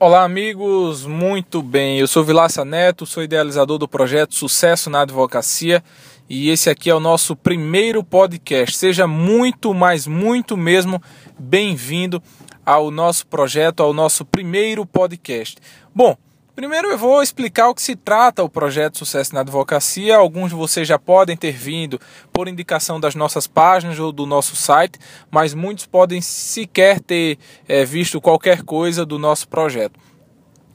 Olá, 0.00 0.22
amigos, 0.22 1.04
muito 1.04 1.60
bem. 1.60 1.98
Eu 1.98 2.06
sou 2.06 2.22
Vilácia 2.22 2.64
Neto, 2.64 3.04
sou 3.04 3.20
idealizador 3.20 3.78
do 3.78 3.88
projeto 3.88 4.32
Sucesso 4.32 4.88
na 4.88 5.00
Advocacia 5.00 5.82
e 6.30 6.50
esse 6.50 6.70
aqui 6.70 6.88
é 6.88 6.94
o 6.94 7.00
nosso 7.00 7.34
primeiro 7.34 8.04
podcast. 8.04 8.76
Seja 8.76 9.08
muito, 9.08 9.74
mas 9.74 10.06
muito 10.06 10.56
mesmo 10.56 11.02
bem-vindo 11.36 12.22
ao 12.64 12.92
nosso 12.92 13.26
projeto, 13.26 13.82
ao 13.82 13.92
nosso 13.92 14.24
primeiro 14.24 14.86
podcast. 14.86 15.56
Bom, 15.92 16.16
Primeiro 16.58 16.88
eu 16.88 16.98
vou 16.98 17.22
explicar 17.22 17.68
o 17.68 17.74
que 17.74 17.80
se 17.80 17.94
trata 17.94 18.42
o 18.42 18.48
projeto 18.48 18.98
Sucesso 18.98 19.32
na 19.32 19.42
Advocacia. 19.42 20.16
Alguns 20.16 20.50
de 20.50 20.56
vocês 20.56 20.88
já 20.88 20.98
podem 20.98 21.36
ter 21.36 21.52
vindo 21.52 22.00
por 22.32 22.48
indicação 22.48 22.98
das 22.98 23.14
nossas 23.14 23.46
páginas 23.46 23.96
ou 24.00 24.10
do 24.10 24.26
nosso 24.26 24.56
site, 24.56 24.98
mas 25.30 25.54
muitos 25.54 25.86
podem 25.86 26.20
sequer 26.20 26.98
ter 26.98 27.38
é, 27.68 27.84
visto 27.84 28.20
qualquer 28.20 28.64
coisa 28.64 29.06
do 29.06 29.20
nosso 29.20 29.46
projeto. 29.46 30.00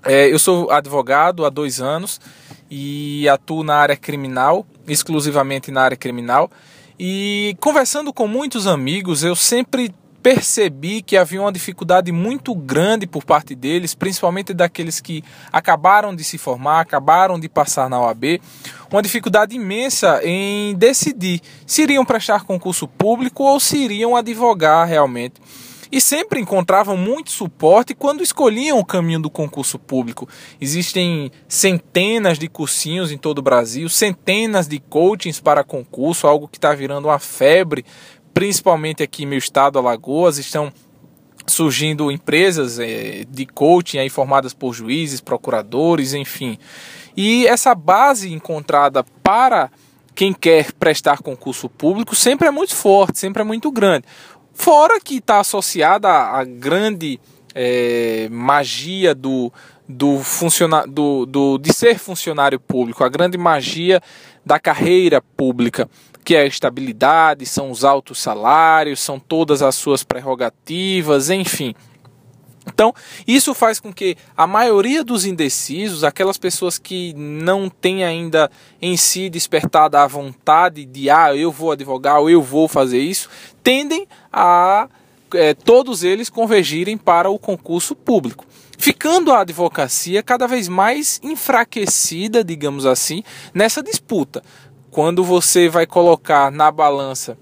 É, 0.05 0.31
eu 0.31 0.39
sou 0.39 0.71
advogado 0.71 1.45
há 1.45 1.49
dois 1.49 1.81
anos 1.81 2.21
e 2.71 3.27
atuo 3.27 3.61
na 3.61 3.75
área 3.75 3.97
criminal, 3.97 4.65
exclusivamente 4.87 5.69
na 5.69 5.81
área 5.81 5.97
criminal. 5.97 6.49
E 6.97 7.57
conversando 7.59 8.13
com 8.13 8.25
muitos 8.25 8.67
amigos, 8.67 9.21
eu 9.21 9.35
sempre 9.35 9.93
percebi 10.23 11.01
que 11.01 11.17
havia 11.17 11.41
uma 11.41 11.51
dificuldade 11.51 12.09
muito 12.09 12.55
grande 12.55 13.05
por 13.05 13.25
parte 13.25 13.53
deles, 13.53 13.93
principalmente 13.93 14.53
daqueles 14.53 15.01
que 15.01 15.21
acabaram 15.51 16.15
de 16.15 16.23
se 16.23 16.37
formar, 16.37 16.79
acabaram 16.79 17.37
de 17.37 17.49
passar 17.49 17.89
na 17.89 17.99
OAB, 17.99 18.39
uma 18.89 19.01
dificuldade 19.01 19.53
imensa 19.53 20.21
em 20.23 20.75
decidir 20.75 21.41
se 21.67 21.81
iriam 21.81 22.05
prestar 22.05 22.45
concurso 22.45 22.87
público 22.87 23.43
ou 23.43 23.59
se 23.59 23.77
iriam 23.77 24.15
advogar 24.15 24.87
realmente 24.87 25.41
e 25.91 26.01
sempre 26.01 26.39
encontravam 26.39 26.97
muito 26.97 27.29
suporte 27.29 27.93
quando 27.93 28.23
escolhiam 28.23 28.79
o 28.79 28.85
caminho 28.85 29.19
do 29.19 29.29
concurso 29.29 29.77
público. 29.77 30.27
Existem 30.59 31.31
centenas 31.47 32.39
de 32.39 32.47
cursinhos 32.47 33.11
em 33.11 33.17
todo 33.17 33.37
o 33.37 33.43
Brasil, 33.43 33.87
centenas 33.87 34.67
de 34.67 34.79
coachings 34.79 35.39
para 35.39 35.63
concurso, 35.63 36.25
algo 36.25 36.47
que 36.47 36.57
está 36.57 36.73
virando 36.73 37.09
uma 37.09 37.19
febre 37.19 37.85
principalmente 38.33 39.03
aqui 39.03 39.25
meu 39.25 39.37
estado, 39.37 39.77
Alagoas, 39.77 40.37
estão 40.37 40.71
surgindo 41.45 42.11
empresas 42.11 42.79
é, 42.79 43.25
de 43.29 43.45
coaching 43.45 43.99
aí 43.99 44.09
formadas 44.09 44.53
por 44.53 44.73
juízes, 44.73 45.21
procuradores, 45.21 46.13
enfim. 46.13 46.57
E 47.15 47.45
essa 47.47 47.75
base 47.75 48.31
encontrada 48.31 49.03
para 49.21 49.69
quem 50.15 50.33
quer 50.33 50.71
prestar 50.73 51.19
concurso 51.19 51.67
público 51.69 52.15
sempre 52.15 52.47
é 52.47 52.51
muito 52.51 52.75
forte, 52.75 53.19
sempre 53.19 53.41
é 53.41 53.45
muito 53.45 53.71
grande. 53.71 54.05
Fora 54.53 54.99
que 54.99 55.17
está 55.17 55.39
associada 55.39 56.09
à 56.09 56.43
grande 56.43 57.19
é, 57.55 58.27
magia 58.31 59.13
do, 59.15 59.51
do, 59.87 60.21
do, 60.87 61.25
do, 61.25 61.57
de 61.57 61.73
ser 61.73 61.97
funcionário 61.97 62.59
público, 62.59 63.03
a 63.03 63.09
grande 63.09 63.37
magia 63.37 64.01
da 64.45 64.59
carreira 64.59 65.21
pública 65.21 65.89
que 66.23 66.35
é 66.35 66.41
a 66.41 66.45
estabilidade, 66.45 67.45
são 67.45 67.69
os 67.69 67.83
altos 67.83 68.19
salários, 68.19 68.99
são 68.99 69.19
todas 69.19 69.61
as 69.61 69.75
suas 69.75 70.03
prerrogativas, 70.03 71.29
enfim. 71.29 71.75
Então, 72.65 72.93
isso 73.27 73.53
faz 73.53 73.79
com 73.79 73.91
que 73.91 74.15
a 74.37 74.47
maioria 74.47 75.03
dos 75.03 75.25
indecisos, 75.25 76.03
aquelas 76.03 76.37
pessoas 76.37 76.77
que 76.77 77.13
não 77.13 77.69
têm 77.69 78.03
ainda 78.03 78.49
em 78.81 78.95
si 78.95 79.29
despertada 79.29 80.01
a 80.01 80.07
vontade 80.07 80.85
de, 80.85 81.09
ah, 81.09 81.35
eu 81.35 81.51
vou 81.51 81.71
advogar 81.71 82.19
ou 82.19 82.29
eu 82.29 82.41
vou 82.41 82.67
fazer 82.67 82.99
isso, 82.99 83.29
tendem 83.61 84.07
a 84.31 84.87
é, 85.33 85.53
todos 85.53 86.03
eles 86.03 86.29
convergirem 86.29 86.97
para 86.97 87.29
o 87.29 87.39
concurso 87.39 87.95
público. 87.95 88.45
Ficando 88.77 89.31
a 89.31 89.41
advocacia 89.41 90.21
cada 90.21 90.47
vez 90.47 90.67
mais 90.67 91.19
enfraquecida, 91.23 92.43
digamos 92.43 92.85
assim, 92.85 93.23
nessa 93.53 93.81
disputa 93.81 94.43
quando 94.93 95.23
você 95.23 95.67
vai 95.67 95.87
colocar 95.87 96.51
na 96.51 96.69
balança 96.69 97.35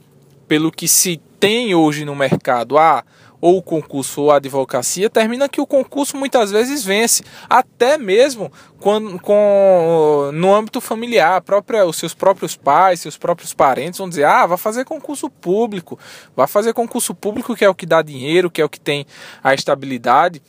pelo 0.48 0.72
que 0.72 0.88
se 0.88 1.22
tem 1.38 1.76
hoje 1.76 2.06
no 2.06 2.16
mercado, 2.16 2.78
ah, 2.78 3.04
ou 3.42 3.58
o 3.58 3.62
concurso 3.62 4.22
ou 4.22 4.32
a 4.32 4.38
advocacia, 4.38 5.10
termina 5.10 5.50
que 5.50 5.60
o 5.60 5.68
concurso 5.68 6.16
muitas 6.16 6.50
vezes 6.50 6.86
vence, 6.86 7.24
até 7.50 7.98
mesmo 7.98 8.50
quando, 8.80 9.20
com, 9.20 10.30
no 10.34 10.54
âmbito 10.56 10.80
familiar, 10.80 11.42
própria, 11.42 11.86
os 11.86 11.98
seus 11.98 12.14
próprios 12.14 12.56
pais, 12.56 13.02
seus 13.02 13.18
próprios 13.18 13.54
parentes 13.54 13.98
vão 13.98 14.08
dizer, 14.08 14.24
ah, 14.24 14.46
vai 14.46 14.58
fazer 14.58 14.86
concurso 14.86 15.30
público, 15.30 16.00
vai 16.34 16.48
fazer 16.48 16.72
concurso 16.72 17.14
público 17.14 17.54
que 17.54 17.66
é 17.66 17.70
o 17.70 17.76
que 17.76 17.86
dá 17.86 18.02
dinheiro, 18.02 18.50
que 18.50 18.62
é 18.62 18.66
o 18.66 18.70
que 18.70 18.80
tem 18.80 19.06
a 19.44 19.54
estabilidade, 19.54 20.42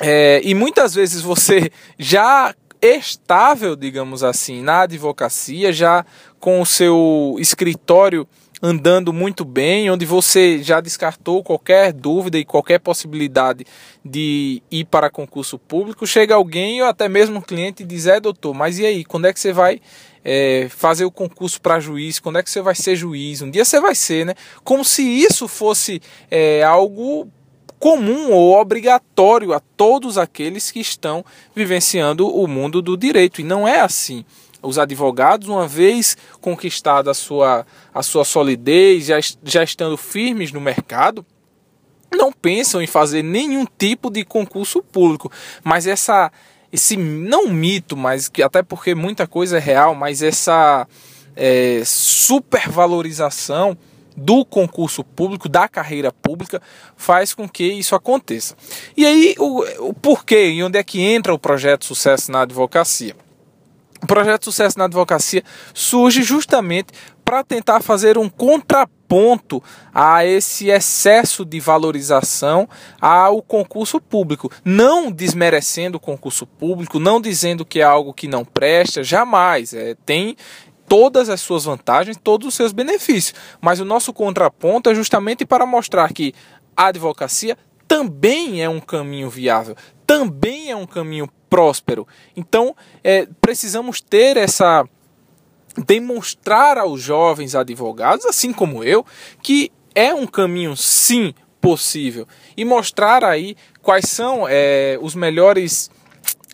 é, 0.00 0.40
e 0.42 0.54
muitas 0.54 0.92
vezes 0.92 1.22
você 1.22 1.70
já 1.96 2.52
estável, 2.80 3.76
digamos 3.76 4.22
assim, 4.22 4.62
na 4.62 4.82
advocacia, 4.82 5.72
já 5.72 6.04
com 6.38 6.60
o 6.60 6.66
seu 6.66 7.36
escritório 7.38 8.26
andando 8.62 9.12
muito 9.12 9.44
bem, 9.44 9.90
onde 9.90 10.06
você 10.06 10.62
já 10.62 10.80
descartou 10.80 11.42
qualquer 11.42 11.92
dúvida 11.92 12.38
e 12.38 12.44
qualquer 12.44 12.78
possibilidade 12.78 13.66
de 14.04 14.62
ir 14.70 14.84
para 14.86 15.10
concurso 15.10 15.58
público, 15.58 16.06
chega 16.06 16.34
alguém 16.34 16.80
ou 16.82 16.88
até 16.88 17.08
mesmo 17.08 17.38
um 17.38 17.42
cliente 17.42 17.82
e 17.82 17.86
diz: 17.86 18.06
É, 18.06 18.18
doutor, 18.18 18.54
mas 18.54 18.78
e 18.78 18.86
aí, 18.86 19.04
quando 19.04 19.26
é 19.26 19.32
que 19.32 19.40
você 19.40 19.52
vai 19.52 19.80
é, 20.24 20.68
fazer 20.70 21.04
o 21.04 21.10
concurso 21.10 21.60
para 21.60 21.80
juiz? 21.80 22.18
Quando 22.18 22.38
é 22.38 22.42
que 22.42 22.50
você 22.50 22.60
vai 22.60 22.74
ser 22.74 22.96
juiz? 22.96 23.42
Um 23.42 23.50
dia 23.50 23.64
você 23.64 23.80
vai 23.80 23.94
ser, 23.94 24.26
né? 24.26 24.34
Como 24.64 24.84
se 24.84 25.02
isso 25.02 25.46
fosse 25.46 26.00
é, 26.30 26.62
algo 26.62 27.30
comum 27.78 28.30
ou 28.32 28.54
obrigatório 28.58 29.52
a 29.52 29.60
todos 29.60 30.18
aqueles 30.18 30.70
que 30.70 30.80
estão 30.80 31.24
vivenciando 31.54 32.28
o 32.28 32.46
mundo 32.46 32.80
do 32.80 32.96
direito. 32.96 33.40
E 33.40 33.44
não 33.44 33.66
é 33.66 33.80
assim. 33.80 34.24
Os 34.62 34.78
advogados, 34.78 35.48
uma 35.48 35.68
vez 35.68 36.16
conquistada 36.40 37.10
a 37.10 37.14
sua, 37.14 37.66
a 37.94 38.02
sua 38.02 38.24
solidez, 38.24 39.06
já, 39.06 39.18
já 39.44 39.62
estando 39.62 39.96
firmes 39.96 40.50
no 40.50 40.60
mercado, 40.60 41.24
não 42.10 42.32
pensam 42.32 42.82
em 42.82 42.86
fazer 42.86 43.22
nenhum 43.22 43.66
tipo 43.78 44.10
de 44.10 44.24
concurso 44.24 44.82
público. 44.82 45.30
Mas 45.62 45.86
essa, 45.86 46.32
esse 46.72 46.96
não 46.96 47.48
mito, 47.48 47.96
mas 47.96 48.28
que 48.28 48.42
até 48.42 48.62
porque 48.62 48.94
muita 48.94 49.26
coisa 49.26 49.58
é 49.58 49.60
real, 49.60 49.94
mas 49.94 50.22
essa 50.22 50.88
é, 51.36 51.82
supervalorização 51.84 53.76
do 54.16 54.44
concurso 54.44 55.04
público, 55.04 55.48
da 55.48 55.68
carreira 55.68 56.10
pública, 56.10 56.60
faz 56.96 57.34
com 57.34 57.48
que 57.48 57.64
isso 57.64 57.94
aconteça. 57.94 58.56
E 58.96 59.04
aí, 59.04 59.34
o, 59.38 59.88
o 59.88 59.94
porquê 59.94 60.50
e 60.50 60.62
onde 60.62 60.78
é 60.78 60.82
que 60.82 61.00
entra 61.00 61.34
o 61.34 61.38
projeto 61.38 61.84
Sucesso 61.84 62.32
na 62.32 62.42
Advocacia? 62.42 63.14
O 64.02 64.06
projeto 64.06 64.44
Sucesso 64.44 64.78
na 64.78 64.84
Advocacia 64.84 65.42
surge 65.74 66.22
justamente 66.22 66.92
para 67.24 67.42
tentar 67.42 67.82
fazer 67.82 68.16
um 68.16 68.28
contraponto 68.28 69.60
a 69.92 70.24
esse 70.24 70.68
excesso 70.68 71.44
de 71.44 71.58
valorização 71.58 72.68
ao 73.00 73.42
concurso 73.42 74.00
público, 74.00 74.48
não 74.64 75.10
desmerecendo 75.10 75.96
o 75.96 76.00
concurso 76.00 76.46
público, 76.46 77.00
não 77.00 77.20
dizendo 77.20 77.64
que 77.64 77.80
é 77.80 77.82
algo 77.82 78.14
que 78.14 78.28
não 78.28 78.44
presta, 78.44 79.02
jamais. 79.02 79.74
É, 79.74 79.96
tem 80.06 80.36
todas 80.88 81.28
as 81.28 81.40
suas 81.40 81.64
vantagens, 81.64 82.16
todos 82.16 82.48
os 82.48 82.54
seus 82.54 82.72
benefícios. 82.72 83.38
Mas 83.60 83.80
o 83.80 83.84
nosso 83.84 84.12
contraponto 84.12 84.90
é 84.90 84.94
justamente 84.94 85.44
para 85.44 85.66
mostrar 85.66 86.12
que 86.12 86.34
a 86.76 86.86
advocacia 86.86 87.56
também 87.86 88.62
é 88.62 88.68
um 88.68 88.80
caminho 88.80 89.30
viável, 89.30 89.76
também 90.06 90.70
é 90.70 90.76
um 90.76 90.86
caminho 90.86 91.28
próspero. 91.48 92.06
Então, 92.36 92.74
é, 93.02 93.28
precisamos 93.40 94.00
ter 94.00 94.36
essa. 94.36 94.84
demonstrar 95.86 96.78
aos 96.78 97.00
jovens 97.00 97.54
advogados, 97.54 98.24
assim 98.26 98.52
como 98.52 98.82
eu, 98.82 99.04
que 99.42 99.70
é 99.94 100.12
um 100.14 100.26
caminho 100.26 100.76
sim 100.76 101.34
possível 101.60 102.28
e 102.56 102.64
mostrar 102.64 103.24
aí 103.24 103.56
quais 103.82 104.04
são 104.04 104.46
é, 104.48 104.98
os 105.00 105.14
melhores 105.14 105.90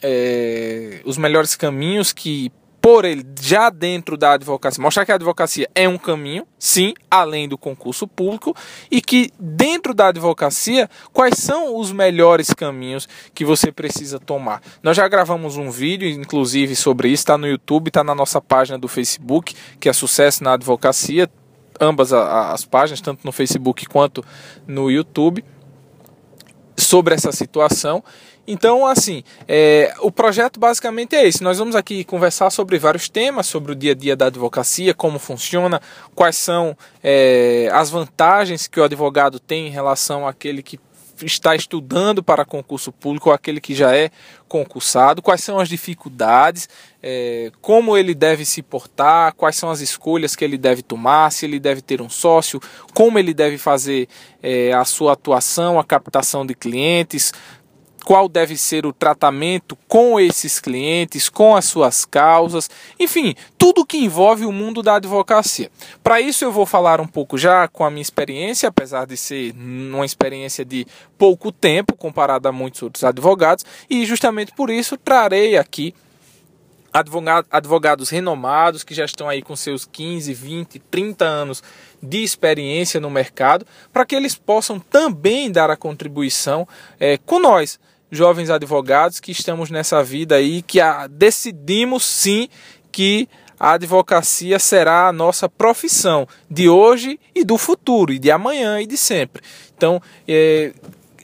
é, 0.01 1.01
os 1.05 1.19
melhores 1.19 1.55
caminhos 1.55 2.13
que 2.13 2.51
por 2.83 3.05
ele 3.05 3.25
já 3.41 3.71
dentro 3.71 4.17
da 4.17 4.33
advocacia, 4.33 4.83
mostrar 4.83 5.07
que 5.07 5.13
a 5.13 5.15
advocacia 5.15 5.71
é 5.73 5.89
um 5.89 5.97
caminho, 5.97 6.45
sim, 6.59 6.93
além 7.09 7.49
do 7.49 7.57
concurso 7.57 8.09
público, 8.09 8.57
e 8.91 9.01
que 9.01 9.31
dentro 9.39 9.95
da 9.95 10.09
advocacia, 10.09 10.91
quais 11.13 11.39
são 11.39 11.79
os 11.79 11.93
melhores 11.93 12.53
caminhos 12.53 13.09
que 13.33 13.45
você 13.45 13.71
precisa 13.71 14.19
tomar. 14.19 14.61
Nós 14.83 14.97
já 14.97 15.07
gravamos 15.07 15.57
um 15.57 15.71
vídeo, 15.71 16.09
inclusive, 16.09 16.75
sobre 16.75 17.09
isso, 17.09 17.23
está 17.23 17.39
no 17.39 17.47
YouTube, 17.47 17.87
está 17.87 18.03
na 18.03 18.17
nossa 18.17 18.41
página 18.41 18.77
do 18.77 18.89
Facebook, 18.89 19.55
que 19.79 19.89
é 19.89 19.93
Sucesso 19.93 20.43
na 20.43 20.55
Advocacia, 20.55 21.31
ambas 21.81 22.13
as 22.13 22.65
páginas, 22.65 23.01
tanto 23.01 23.25
no 23.25 23.31
Facebook 23.31 23.87
quanto 23.87 24.25
no 24.67 24.91
YouTube, 24.91 25.45
sobre 26.77 27.15
essa 27.15 27.31
situação. 27.31 28.03
Então, 28.47 28.85
assim, 28.85 29.23
é, 29.47 29.95
o 30.01 30.11
projeto 30.11 30.59
basicamente 30.59 31.15
é 31.15 31.27
esse. 31.27 31.43
Nós 31.43 31.59
vamos 31.59 31.77
aqui 31.77 32.03
conversar 32.03 32.51
sobre 32.51 32.79
vários 32.79 33.09
temas, 33.09 33.47
sobre 33.47 33.73
o 33.73 33.75
dia 33.75 33.93
a 33.93 33.95
dia 33.95 34.17
da 34.17 34.27
advocacia, 34.27 34.93
como 34.93 35.19
funciona, 35.19 35.81
quais 36.15 36.37
são 36.37 36.77
é, 37.03 37.71
as 37.73 37.89
vantagens 37.91 38.67
que 38.67 38.81
o 38.81 38.85
advogado 38.85 39.39
tem 39.39 39.69
em 39.69 39.71
relação 39.71 40.27
àquele 40.27 40.63
que 40.63 40.79
está 41.27 41.55
estudando 41.55 42.23
para 42.23 42.45
concurso 42.45 42.91
público 42.91 43.29
ou 43.29 43.35
aquele 43.35 43.61
que 43.61 43.75
já 43.75 43.95
é 43.95 44.11
concursado, 44.49 45.23
quais 45.23 45.43
são 45.43 45.59
as 45.59 45.69
dificuldades, 45.69 46.69
é, 47.03 47.51
como 47.61 47.97
ele 47.97 48.15
deve 48.15 48.45
se 48.45 48.63
portar, 48.63 49.35
quais 49.35 49.57
são 49.57 49.71
as 49.71 49.81
escolhas 49.81 50.37
que 50.37 50.45
ele 50.45 50.59
deve 50.59 50.83
tomar, 50.83 51.31
se 51.31 51.47
ele 51.47 51.59
deve 51.59 51.81
ter 51.81 52.03
um 52.03 52.11
sócio, 52.11 52.61
como 52.93 53.19
ele 53.19 53.33
deve 53.33 53.57
fazer 53.57 54.09
é, 54.43 54.73
a 54.73 54.85
sua 54.85 55.13
atuação, 55.13 55.79
a 55.79 55.85
captação 55.85 56.45
de 56.45 56.55
clientes, 56.55 57.33
qual 58.03 58.29
deve 58.29 58.57
ser 58.57 58.85
o 58.85 58.93
tratamento 58.93 59.77
com 59.89 60.19
esses 60.19 60.59
clientes, 60.61 61.29
com 61.29 61.57
as 61.57 61.65
suas 61.65 62.05
causas, 62.05 62.69
enfim, 62.99 63.35
tudo 63.57 63.87
que 63.87 63.99
envolve 63.99 64.45
o 64.45 64.53
mundo 64.53 64.83
da 64.83 64.97
advocacia. 64.97 65.71
Para 66.03 66.21
isso 66.21 66.45
eu 66.45 66.53
vou 66.53 66.67
falar 66.67 67.01
um 67.01 67.07
pouco 67.07 67.39
já 67.39 67.69
com 67.69 67.85
a 67.85 67.91
minha 67.91 68.03
experiência, 68.03 68.69
apesar 68.69 69.07
de 69.07 69.17
ser 69.17 69.55
uma 69.55 70.05
experiência 70.05 70.65
de 70.65 70.87
pouco 71.17 71.53
tempo 71.53 71.97
comparada 71.97 72.49
a 72.49 72.53
muitos 72.53 72.83
outros 72.83 73.05
advogados, 73.05 73.65
e 73.89 74.05
justamente 74.05 74.53
por 74.53 74.71
isso 74.71 74.97
trarei 74.97 75.57
aqui 75.57 75.95
advogados 77.51 78.11
renomados 78.11 78.85
que 78.85 78.93
já 78.95 79.05
estão 79.05 79.27
aí 79.29 79.41
com 79.41 79.57
seus 79.57 79.87
15, 79.87 80.35
20, 80.35 80.79
30 80.79 81.25
anos 81.25 81.63
de 82.03 82.23
experiência 82.23 83.01
no 83.01 83.09
mercado, 83.09 83.67
para 83.91 84.05
que 84.05 84.15
eles 84.15 84.35
possam 84.35 84.79
também 84.79 85.51
dar 85.51 85.71
a 85.71 85.77
contribuição 85.77 86.69
é, 87.01 87.17
com 87.17 87.41
nós 87.41 87.81
jovens 88.13 88.51
advogados 88.51 89.19
que 89.19 89.33
estamos 89.33 89.71
nessa 89.71 90.05
vida 90.05 90.37
aí, 90.37 90.61
que 90.61 90.79
a, 90.79 91.07
decidimos 91.07 92.05
sim 92.05 92.47
que 92.93 93.27
a 93.59 93.73
advocacia 93.73 94.59
será 94.59 95.09
a 95.09 95.13
nossa 95.13 95.49
profissão 95.49 96.29
de 96.51 96.69
hoje 96.69 97.19
e 97.35 97.43
do 97.43 97.57
futuro, 97.57 98.13
e 98.13 98.19
de 98.19 98.31
amanhã 98.31 98.81
e 98.83 98.87
de 98.87 98.99
sempre. 98.99 99.43
Então, 99.75 100.01
é, 100.29 100.75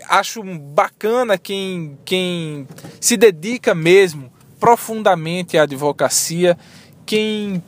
acho 0.09 0.43
bacana 0.43 1.37
quem, 1.37 1.99
quem 2.07 2.67
se 2.99 3.19
dedica 3.19 3.75
mesmo 3.75 4.33
profundamente 4.59 5.59
à 5.59 5.65
advocacia, 5.65 6.57
quem 7.05 7.63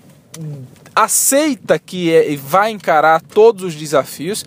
aceita 0.94 1.78
que 1.78 2.12
é, 2.12 2.34
vai 2.36 2.70
encarar 2.70 3.20
todos 3.20 3.64
os 3.64 3.74
desafios 3.74 4.46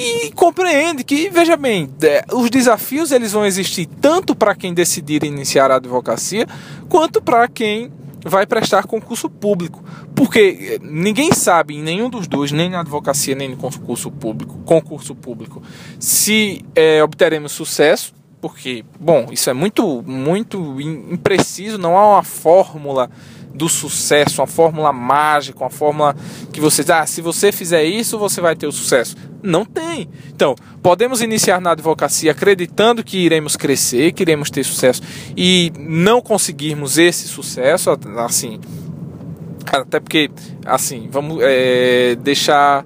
e 0.00 0.32
compreende 0.32 1.04
que, 1.04 1.28
veja 1.28 1.56
bem, 1.56 1.90
é, 2.02 2.24
os 2.32 2.48
desafios 2.48 3.12
eles 3.12 3.32
vão 3.32 3.44
existir 3.44 3.86
tanto 4.00 4.34
para 4.34 4.54
quem 4.54 4.72
decidir 4.72 5.22
iniciar 5.24 5.70
a 5.70 5.76
advocacia, 5.76 6.46
quanto 6.88 7.20
para 7.20 7.46
quem 7.46 7.92
vai 8.24 8.46
prestar 8.46 8.86
concurso 8.86 9.28
público. 9.28 9.84
Porque 10.14 10.78
é, 10.80 10.86
ninguém 10.86 11.32
sabe 11.32 11.76
em 11.76 11.82
nenhum 11.82 12.08
dos 12.08 12.26
dois, 12.26 12.50
nem 12.50 12.70
na 12.70 12.80
advocacia, 12.80 13.34
nem 13.34 13.50
no 13.50 13.58
concurso 13.58 14.10
público, 14.10 14.58
concurso 14.64 15.14
público, 15.14 15.62
se 15.98 16.64
é, 16.74 17.04
obteremos 17.04 17.52
sucesso, 17.52 18.14
porque, 18.40 18.82
bom, 18.98 19.26
isso 19.30 19.50
é 19.50 19.52
muito, 19.52 20.02
muito 20.06 20.80
impreciso, 20.80 21.76
não 21.76 21.94
há 21.94 22.14
uma 22.14 22.22
fórmula 22.22 23.10
do 23.54 23.68
sucesso, 23.68 24.40
uma 24.40 24.46
fórmula 24.46 24.92
mágica, 24.92 25.60
uma 25.60 25.70
fórmula 25.70 26.14
que 26.52 26.60
você 26.60 26.84
ah, 26.92 27.06
se 27.06 27.20
você 27.20 27.52
fizer 27.52 27.84
isso, 27.84 28.18
você 28.18 28.40
vai 28.40 28.54
ter 28.56 28.66
o 28.66 28.72
sucesso. 28.72 29.16
Não 29.42 29.64
tem. 29.64 30.08
Então, 30.28 30.54
podemos 30.82 31.22
iniciar 31.22 31.60
na 31.60 31.72
advocacia 31.72 32.32
acreditando 32.32 33.02
que 33.02 33.18
iremos 33.18 33.56
crescer, 33.56 34.12
que 34.12 34.22
iremos 34.22 34.50
ter 34.50 34.64
sucesso 34.64 35.02
e 35.36 35.72
não 35.78 36.20
conseguirmos 36.20 36.98
esse 36.98 37.26
sucesso, 37.26 37.90
assim, 38.18 38.60
até 39.66 40.00
porque, 40.00 40.30
assim, 40.64 41.08
vamos 41.10 41.38
é, 41.40 42.16
deixar 42.16 42.84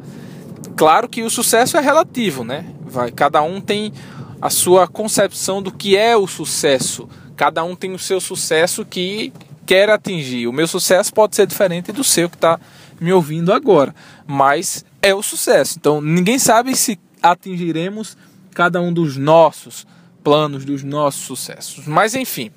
claro 0.77 1.09
que 1.09 1.23
o 1.23 1.31
sucesso 1.31 1.77
é 1.77 1.81
relativo, 1.81 2.45
né? 2.45 2.67
Vai, 2.85 3.11
cada 3.11 3.43
um 3.43 3.61
tem 3.61 3.93
a 4.41 4.51
sua 4.51 4.87
concepção 4.87 5.63
do 5.63 5.73
que 5.73 5.97
é 5.97 6.17
o 6.17 6.27
sucesso. 6.27 7.09
Cada 7.37 7.65
um 7.65 7.75
tem 7.75 7.93
o 7.93 7.99
seu 7.99 8.21
sucesso 8.21 8.85
que 8.85 9.33
quer 9.67 9.91
atingir. 9.91 10.47
O 10.47 10.53
meu 10.53 10.67
sucesso 10.67 11.13
pode 11.13 11.37
ser 11.37 11.47
diferente 11.47 11.93
do 11.93 12.05
seu 12.05 12.29
que 12.29 12.37
está 12.37 12.59
me 13.01 13.13
ouvindo 13.13 13.53
agora, 13.53 13.95
mas 14.27 14.85
é 15.03 15.15
o 15.15 15.23
sucesso. 15.23 15.77
Então 15.79 16.01
ninguém 16.01 16.39
sabe 16.39 16.75
se 16.77 16.99
atingiremos 17.23 18.17
cada 18.55 18.81
um 18.81 18.93
dos 18.93 19.17
nossos 19.17 19.87
planos, 20.25 20.65
dos 20.65 20.83
nossos 20.83 21.23
sucessos. 21.23 21.87
Mas 21.87 22.15
enfim. 22.15 22.51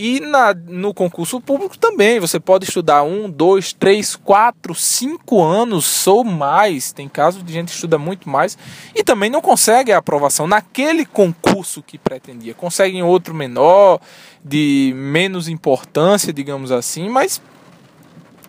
E 0.00 0.20
na, 0.20 0.54
no 0.54 0.94
concurso 0.94 1.40
público 1.40 1.76
também, 1.76 2.20
você 2.20 2.38
pode 2.38 2.64
estudar 2.66 3.02
um, 3.02 3.28
dois, 3.28 3.72
três, 3.72 4.14
quatro, 4.14 4.72
cinco 4.72 5.42
anos 5.42 6.06
ou 6.06 6.22
mais. 6.22 6.92
Tem 6.92 7.08
casos 7.08 7.42
de 7.42 7.52
gente 7.52 7.70
que 7.70 7.74
estuda 7.74 7.98
muito 7.98 8.28
mais 8.28 8.56
e 8.94 9.02
também 9.02 9.28
não 9.28 9.40
consegue 9.40 9.90
a 9.90 9.98
aprovação 9.98 10.46
naquele 10.46 11.04
concurso 11.04 11.82
que 11.82 11.98
pretendia. 11.98 12.54
Consegue 12.54 12.96
em 12.96 13.02
outro 13.02 13.34
menor, 13.34 14.00
de 14.44 14.92
menos 14.94 15.48
importância, 15.48 16.32
digamos 16.32 16.70
assim, 16.70 17.08
mas 17.08 17.42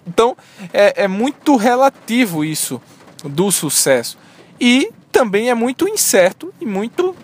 então 0.06 0.38
é, 0.72 1.04
é 1.04 1.08
muito 1.08 1.56
relativo 1.56 2.46
isso 2.46 2.80
do 3.24 3.52
sucesso. 3.52 4.20
E 4.60 4.92
também 5.12 5.50
é 5.50 5.56
muito 5.56 5.88
incerto 5.88 6.54
e 6.60 6.66
muito. 6.66 7.16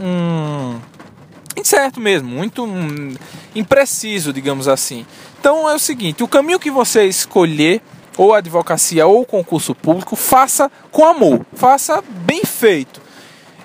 Hum, 0.00 0.78
incerto 1.56 2.00
mesmo, 2.00 2.28
muito 2.28 2.64
hum, 2.64 3.14
impreciso, 3.54 4.32
digamos 4.32 4.68
assim. 4.68 5.04
Então 5.40 5.68
é 5.68 5.74
o 5.74 5.78
seguinte: 5.78 6.22
o 6.22 6.28
caminho 6.28 6.58
que 6.58 6.70
você 6.70 7.04
escolher, 7.04 7.82
ou 8.16 8.34
advocacia 8.34 9.06
ou 9.06 9.24
concurso 9.24 9.74
público, 9.74 10.16
faça 10.16 10.70
com 10.90 11.04
amor, 11.04 11.44
faça 11.54 12.02
bem 12.02 12.44
feito. 12.44 13.00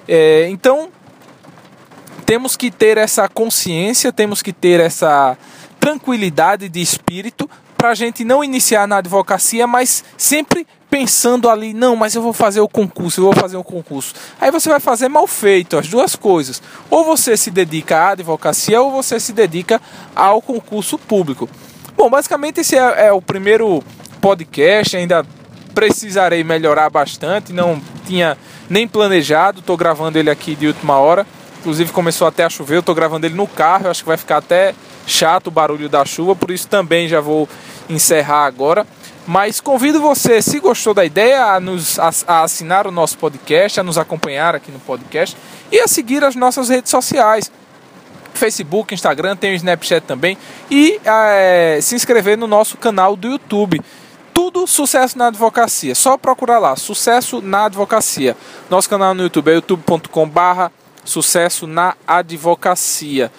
É, 0.08 0.48
então 0.50 0.90
temos 2.26 2.56
que 2.56 2.72
ter 2.72 2.98
essa 2.98 3.28
consciência, 3.30 4.12
temos 4.12 4.42
que 4.42 4.52
ter 4.52 4.80
essa 4.80 5.38
tranquilidade 5.80 6.70
de 6.70 6.82
espírito 6.82 7.50
para 7.78 7.90
a 7.90 7.96
gente 7.96 8.24
não 8.24 8.44
iniciar 8.44 8.88
na 8.88 8.98
advocacia, 8.98 9.68
mas 9.68 10.04
sempre 10.18 10.66
pensando 10.94 11.50
ali, 11.50 11.74
não, 11.74 11.96
mas 11.96 12.14
eu 12.14 12.22
vou 12.22 12.34
fazer 12.34 12.62
o 12.62 12.68
concurso, 12.68 13.20
eu 13.20 13.24
vou 13.26 13.34
fazer 13.34 13.58
o 13.58 13.64
concurso. 13.64 14.14
Aí 14.40 14.52
você 14.52 14.70
vai 14.70 14.80
fazer 14.80 15.10
mal 15.10 15.26
feito, 15.26 15.76
as 15.76 15.88
duas 15.88 16.16
coisas. 16.16 16.62
Ou 16.88 17.04
você 17.04 17.36
se 17.36 17.50
dedica 17.50 17.98
à 17.98 18.10
advocacia 18.10 18.80
ou 18.80 18.92
você 18.92 19.20
se 19.20 19.34
dedica 19.34 19.82
ao 20.16 20.40
concurso 20.40 21.00
público. 21.00 21.50
Bom, 21.98 22.12
basicamente 22.12 22.60
esse 22.60 22.78
é, 22.78 23.08
é 23.08 23.12
o 23.12 23.20
primeiro 23.20 23.84
podcast, 24.22 24.96
ainda 24.96 25.26
precisarei 25.74 26.44
melhorar 26.44 26.92
bastante, 26.92 27.52
não 27.52 27.82
tinha 28.06 28.38
nem 28.70 28.88
planejado, 28.88 29.62
estou 29.62 29.76
gravando 29.76 30.20
ele 30.20 30.30
aqui 30.30 30.56
de 30.56 30.68
última 30.68 31.00
hora. 31.00 31.26
Inclusive 31.62 31.92
começou 31.92 32.28
até 32.28 32.44
a 32.44 32.52
chover, 32.52 32.76
eu 32.76 32.82
estou 32.82 32.94
gravando 32.94 33.26
ele 33.26 33.34
no 33.34 33.48
carro, 33.48 33.90
acho 33.90 34.04
que 34.04 34.10
vai 34.10 34.18
ficar 34.18 34.38
até 34.38 34.76
chato 35.08 35.48
o 35.48 35.52
barulho 35.52 35.90
da 35.90 36.06
chuva, 36.06 36.36
por 36.36 36.52
isso 36.52 36.68
também 36.68 37.08
já 37.08 37.20
vou 37.20 37.50
encerrar 37.90 38.46
agora. 38.46 38.86
Mas 39.26 39.62
convido 39.62 40.02
você, 40.02 40.42
se 40.42 40.60
gostou 40.60 40.94
da 40.94 41.06
ideia, 41.06 41.46
a, 41.46 41.60
nos, 41.60 41.98
a, 41.98 42.12
a, 42.28 42.44
assinar 42.44 42.86
o 42.86 42.92
nosso 42.92 43.18
podcast, 43.18 43.80
a 43.80 43.84
nos 43.84 43.98
acompanhar 43.98 44.54
aqui 44.54 44.72
no 44.72 44.80
podcast 44.80 45.38
e 45.72 45.80
a 45.80 45.88
seguir 45.88 46.24
as 46.24 46.36
nossas 46.36 46.70
redes 46.70 46.92
sociais. 46.92 47.50
Facebook, 48.34 48.94
Instagram, 48.94 49.38
tem 49.38 49.54
o 49.54 49.56
Snapchat 49.56 50.06
também. 50.06 50.38
E 50.70 51.00
é, 51.06 51.80
se 51.82 51.96
inscrever 51.96 52.38
no 52.38 52.48
nosso 52.48 52.78
canal 52.78 53.16
do 53.16 53.30
YouTube. 53.30 53.80
Tudo 54.34 54.68
Sucesso 54.68 55.18
na 55.18 55.28
Advocacia. 55.28 55.96
Só 55.96 56.18
procurar 56.18 56.60
lá, 56.60 56.76
Sucesso 56.76 57.42
na 57.42 57.66
Advocacia. 57.66 58.36
Nosso 58.70 58.90
canal 58.90 59.14
no 59.14 59.24
YouTube 59.24 59.52
é 59.52 59.54
youtube.com 59.54 60.28
barra 60.28 60.72
Sucesso 61.06 61.68
na 61.68 61.96
Advocacia. 62.06 63.32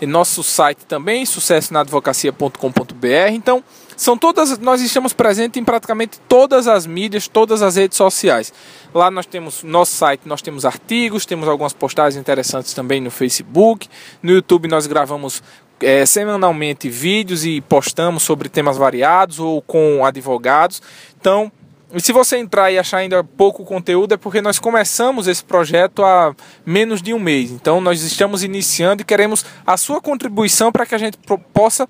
E 0.00 0.06
nosso 0.06 0.42
site 0.42 0.84
também, 0.86 1.24
sucessonaadvocacia.com.br. 1.24 3.30
Então, 3.30 3.62
são 3.96 4.16
todas, 4.16 4.58
nós 4.58 4.80
estamos 4.80 5.12
presentes 5.12 5.60
em 5.60 5.64
praticamente 5.64 6.18
todas 6.28 6.66
as 6.66 6.86
mídias, 6.86 7.28
todas 7.28 7.62
as 7.62 7.76
redes 7.76 7.96
sociais. 7.96 8.52
Lá 8.94 9.10
nós 9.10 9.26
temos 9.26 9.62
nosso 9.62 9.92
site, 9.92 10.22
nós 10.26 10.42
temos 10.42 10.64
artigos, 10.64 11.24
temos 11.24 11.48
algumas 11.48 11.72
postagens 11.72 12.20
interessantes 12.20 12.74
também 12.74 13.00
no 13.00 13.10
Facebook. 13.10 13.88
No 14.22 14.32
YouTube 14.32 14.68
nós 14.68 14.86
gravamos 14.86 15.42
é, 15.80 16.06
semanalmente 16.06 16.88
vídeos 16.88 17.44
e 17.44 17.60
postamos 17.60 18.22
sobre 18.22 18.48
temas 18.48 18.76
variados 18.76 19.38
ou 19.38 19.60
com 19.62 20.04
advogados. 20.04 20.80
Então, 21.20 21.50
se 21.98 22.12
você 22.12 22.38
entrar 22.38 22.70
e 22.70 22.78
achar 22.78 22.98
ainda 22.98 23.22
pouco 23.22 23.64
conteúdo, 23.64 24.14
é 24.14 24.16
porque 24.16 24.40
nós 24.40 24.58
começamos 24.58 25.26
esse 25.26 25.44
projeto 25.44 26.02
há 26.02 26.34
menos 26.64 27.02
de 27.02 27.12
um 27.12 27.18
mês. 27.18 27.50
Então, 27.50 27.80
nós 27.80 28.02
estamos 28.02 28.42
iniciando 28.42 29.02
e 29.02 29.04
queremos 29.04 29.44
a 29.66 29.76
sua 29.76 30.00
contribuição 30.00 30.72
para 30.72 30.86
que 30.86 30.94
a 30.94 30.98
gente 30.98 31.18
possa 31.52 31.86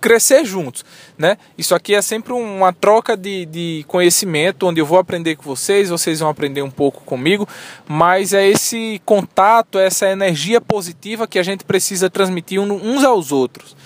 crescer 0.00 0.44
juntos, 0.44 0.84
né? 1.16 1.36
Isso 1.56 1.74
aqui 1.74 1.94
é 1.94 2.02
sempre 2.02 2.32
uma 2.32 2.72
troca 2.72 3.16
de, 3.16 3.46
de 3.46 3.84
conhecimento, 3.88 4.66
onde 4.66 4.80
eu 4.80 4.86
vou 4.86 4.98
aprender 4.98 5.36
com 5.36 5.44
vocês, 5.44 5.88
vocês 5.88 6.20
vão 6.20 6.28
aprender 6.28 6.62
um 6.62 6.70
pouco 6.70 7.02
comigo, 7.04 7.48
mas 7.86 8.32
é 8.32 8.46
esse 8.46 9.00
contato, 9.04 9.78
essa 9.78 10.08
energia 10.08 10.60
positiva 10.60 11.26
que 11.26 11.38
a 11.38 11.42
gente 11.42 11.64
precisa 11.64 12.10
transmitir 12.10 12.60
uns 12.60 13.04
aos 13.04 13.32
outros. 13.32 13.76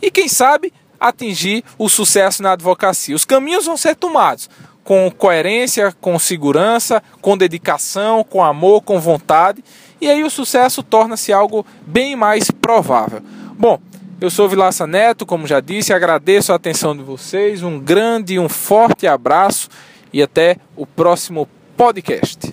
E 0.00 0.10
quem 0.10 0.28
sabe 0.28 0.72
atingir 0.98 1.64
o 1.76 1.88
sucesso 1.88 2.42
na 2.42 2.52
advocacia. 2.52 3.16
Os 3.16 3.24
caminhos 3.24 3.66
vão 3.66 3.76
ser 3.76 3.96
tomados 3.96 4.48
com 4.84 5.10
coerência, 5.10 5.92
com 6.00 6.16
segurança, 6.18 7.02
com 7.20 7.36
dedicação, 7.36 8.22
com 8.22 8.42
amor, 8.42 8.82
com 8.82 9.00
vontade 9.00 9.62
e 10.02 10.10
aí 10.10 10.24
o 10.24 10.30
sucesso 10.30 10.82
torna-se 10.82 11.32
algo 11.32 11.64
bem 11.86 12.16
mais 12.16 12.50
provável. 12.50 13.22
Bom, 13.56 13.78
eu 14.24 14.30
sou 14.30 14.48
Vilaça 14.48 14.86
Neto, 14.86 15.26
como 15.26 15.48
já 15.48 15.58
disse, 15.58 15.92
agradeço 15.92 16.52
a 16.52 16.56
atenção 16.56 16.96
de 16.96 17.02
vocês, 17.02 17.62
um 17.62 17.80
grande 17.80 18.34
e 18.34 18.38
um 18.38 18.48
forte 18.48 19.04
abraço 19.04 19.68
e 20.12 20.22
até 20.22 20.58
o 20.76 20.86
próximo 20.86 21.48
podcast. 21.76 22.51